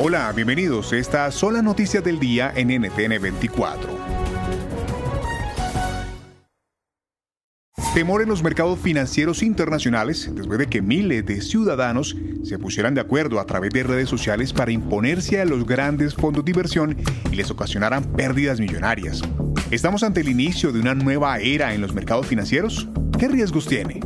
[0.00, 0.92] Hola, bienvenidos.
[0.92, 3.90] Estas son las del día en NTN 24.
[7.94, 13.00] Temor en los mercados financieros internacionales después de que miles de ciudadanos se pusieran de
[13.00, 16.96] acuerdo a través de redes sociales para imponerse a los grandes fondos de inversión
[17.32, 19.20] y les ocasionaran pérdidas millonarias.
[19.72, 22.86] ¿Estamos ante el inicio de una nueva era en los mercados financieros?
[23.18, 23.98] ¿Qué riesgos tiene?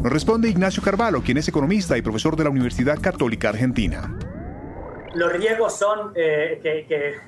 [0.00, 4.16] Nos responde Ignacio Carvalho, quien es economista y profesor de la Universidad Católica Argentina
[5.14, 7.20] los riesgos son eh, que,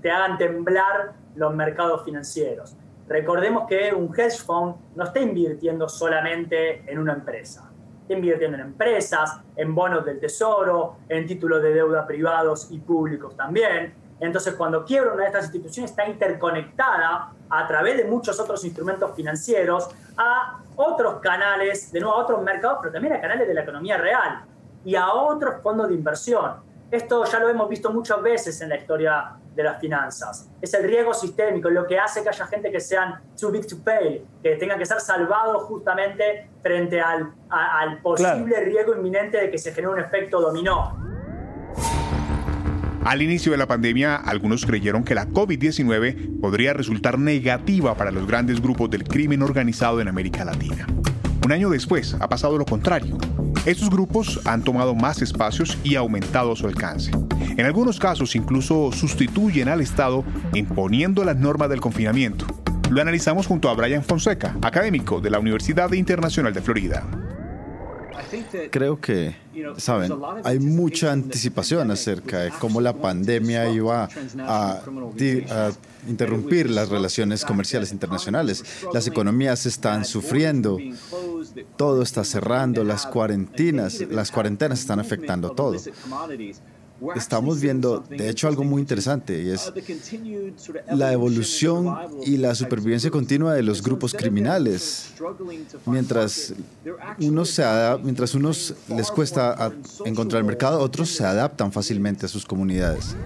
[0.00, 2.76] te hagan temblar los mercados financieros.
[3.08, 7.70] Recordemos que un hedge fund no está invirtiendo solamente en una empresa.
[8.02, 13.36] Está invirtiendo en empresas, en bonos del tesoro, en títulos de deuda privados y públicos
[13.36, 13.94] también.
[14.20, 19.14] Entonces, cuando quiebra una de estas instituciones, está interconectada a través de muchos otros instrumentos
[19.16, 23.62] financieros a otros canales, de nuevo a otros mercados, pero también a canales de la
[23.62, 24.44] economía real
[24.84, 26.71] y a otros fondos de inversión.
[26.92, 30.50] Esto ya lo hemos visto muchas veces en la historia de las finanzas.
[30.60, 33.78] Es el riesgo sistémico, lo que hace que haya gente que sean too big to
[33.82, 39.56] pay, que tengan que ser salvados justamente frente al, al posible riesgo inminente de que
[39.56, 40.94] se genere un efecto dominó.
[43.06, 48.26] Al inicio de la pandemia, algunos creyeron que la COVID-19 podría resultar negativa para los
[48.26, 50.86] grandes grupos del crimen organizado en América Latina.
[51.42, 53.16] Un año después ha pasado lo contrario.
[53.64, 57.12] Estos grupos han tomado más espacios y aumentado su alcance.
[57.56, 62.44] En algunos casos incluso sustituyen al Estado imponiendo las normas del confinamiento.
[62.90, 67.06] Lo analizamos junto a Brian Fonseca, académico de la Universidad Internacional de Florida.
[68.70, 69.36] Creo que,
[69.76, 70.12] saben,
[70.44, 74.08] hay mucha anticipación acerca de cómo la pandemia iba
[74.38, 74.80] a,
[76.08, 78.64] interrumpir las relaciones comerciales internacionales.
[78.92, 80.78] Las economías están sufriendo,
[81.76, 85.76] todo está cerrando, las cuarentenas, las cuarentenas están afectando todo
[87.14, 89.72] estamos viendo, de hecho, algo muy interesante y es
[90.90, 95.12] la evolución y la supervivencia continua de los grupos criminales.
[95.86, 96.54] Mientras
[97.18, 97.64] unos, se
[98.02, 99.72] mientras unos les cuesta
[100.04, 103.16] encontrar el mercado, otros se adaptan fácilmente a sus comunidades.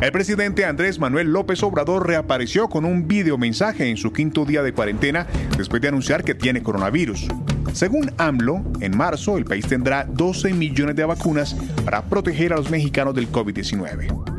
[0.00, 4.60] El presidente Andrés Manuel López Obrador reapareció con un video mensaje en su quinto día
[4.60, 7.28] de cuarentena después de anunciar que tiene coronavirus.
[7.72, 12.70] Según AMLO, en marzo el país tendrá 12 millones de vacunas para proteger a los
[12.70, 14.32] mexicanos del COVID-19.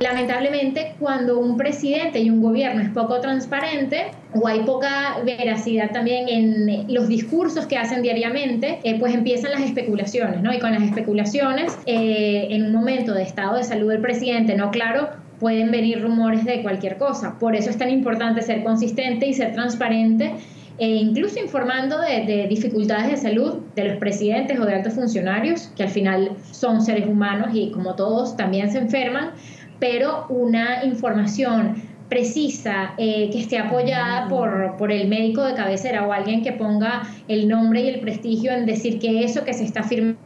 [0.00, 6.28] Lamentablemente, cuando un presidente y un gobierno es poco transparente o hay poca veracidad también
[6.28, 10.54] en los discursos que hacen diariamente, eh, pues empiezan las especulaciones, ¿no?
[10.54, 14.70] Y con las especulaciones, eh, en un momento de estado de salud del presidente no
[14.70, 15.08] claro,
[15.40, 17.36] pueden venir rumores de cualquier cosa.
[17.40, 20.34] Por eso es tan importante ser consistente y ser transparente
[20.78, 25.72] e incluso informando de, de, dificultades de salud de los presidentes o de altos funcionarios,
[25.76, 29.32] que al final son seres humanos y como todos también se enferman,
[29.80, 36.12] pero una información precisa, eh, que esté apoyada por, por, el médico de cabecera o
[36.12, 39.80] alguien que ponga el nombre y el prestigio en decir que eso que se está
[39.80, 40.18] afirmando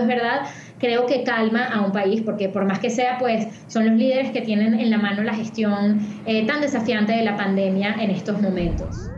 [0.00, 0.40] es verdad,
[0.78, 4.32] creo que calma a un país, porque por más que sea, pues son los líderes
[4.32, 8.40] que tienen en la mano la gestión eh, tan desafiante de la pandemia en estos
[8.40, 9.10] momentos.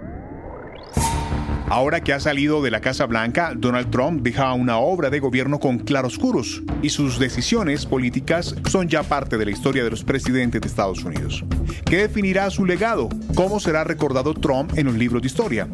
[1.73, 5.59] Ahora que ha salido de la Casa Blanca, Donald Trump deja una obra de gobierno
[5.59, 10.61] con claroscuros y sus decisiones políticas son ya parte de la historia de los presidentes
[10.61, 11.43] de Estados Unidos.
[11.87, 13.09] ¿Qué definirá su legado?
[13.35, 15.67] ¿Cómo será recordado Trump en los libros de historia?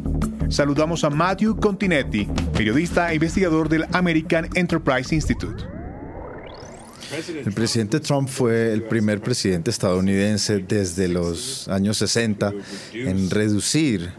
[0.50, 5.64] Saludamos a Matthew Continetti, periodista e investigador del American Enterprise Institute.
[7.44, 12.52] El presidente Trump fue el primer presidente estadounidense desde los años 60
[12.92, 14.12] en reducir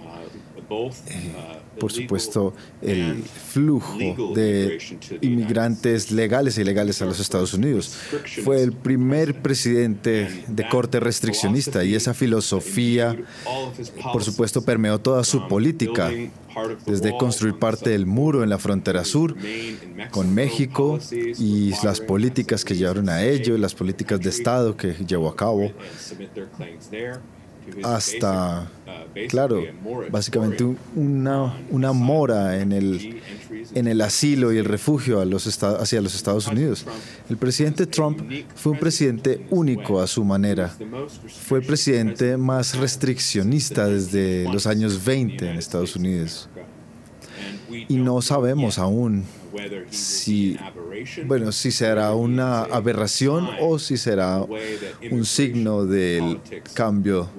[1.79, 3.97] por supuesto, el flujo
[4.35, 4.77] de
[5.21, 7.95] inmigrantes legales e ilegales a los Estados Unidos.
[8.43, 13.15] Fue el primer presidente de corte restriccionista y esa filosofía,
[14.13, 16.11] por supuesto, permeó toda su política,
[16.85, 19.35] desde construir parte del muro en la frontera sur
[20.11, 24.93] con México y las políticas que llevaron a ello, y las políticas de Estado que
[25.05, 25.71] llevó a cabo
[27.83, 28.69] hasta,
[29.29, 29.63] claro,
[30.11, 30.63] básicamente
[30.95, 33.21] una, una mora en el,
[33.73, 36.85] en el asilo y el refugio a los hacia los Estados Unidos.
[37.29, 38.21] El presidente Trump
[38.55, 40.75] fue un presidente único a su manera.
[41.47, 46.49] Fue el presidente más restriccionista desde los años 20 en Estados Unidos.
[47.87, 49.23] Y no sabemos aún
[49.89, 50.57] si,
[51.25, 54.43] bueno, si será una aberración o si será
[55.11, 56.39] un signo del
[56.73, 57.29] cambio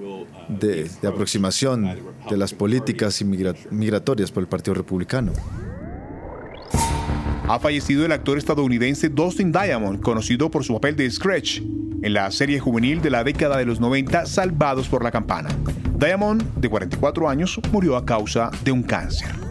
[0.47, 1.97] de, aproximación
[2.29, 5.33] de las políticas migratorias por el Partido Republicano.
[7.47, 11.59] Ha fallecido el actor estadounidense Dustin Diamond, conocido por su papel de Scratch
[12.01, 15.49] en la serie juvenil de la década de los 90 Salvados por la Campana.
[15.97, 19.50] Diamond, de 44 años, murió a causa de un cáncer.